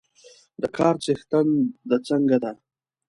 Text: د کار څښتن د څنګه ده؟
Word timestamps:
د 0.61 0.63
کار 0.77 0.95
څښتن 1.03 1.47
د 1.89 1.91
څنګه 2.07 2.37
ده؟ 2.43 2.51